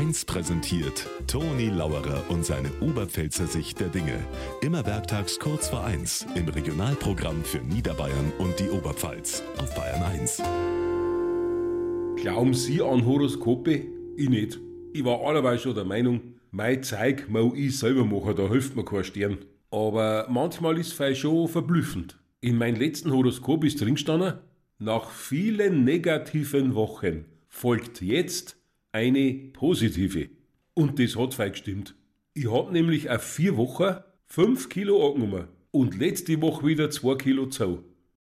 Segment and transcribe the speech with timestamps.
[0.00, 4.18] 1 präsentiert Toni Lauerer und seine Oberpfälzer Sicht der Dinge.
[4.62, 10.42] Immer werktags kurz vor 1 im Regionalprogramm für Niederbayern und die Oberpfalz auf Bayern 1.
[12.16, 13.88] Glauben Sie an Horoskope?
[14.16, 14.58] Ich nicht.
[14.94, 18.86] Ich war allerweil schon der Meinung, mein Zeug mau ich selber machen, da hilft mir
[18.86, 19.36] kein Stern.
[19.70, 22.18] Aber manchmal ist es schon verblüffend.
[22.40, 24.38] In meinem letzten Horoskop ist drin gestanden,
[24.78, 28.59] nach vielen negativen Wochen folgt jetzt
[28.92, 30.30] eine positive.
[30.74, 31.94] Und das hat fein gestimmt.
[32.34, 37.46] Ich hab nämlich auf vier Wochen fünf Kilo angenommen und letzte Woche wieder zwei Kilo
[37.46, 37.84] zu.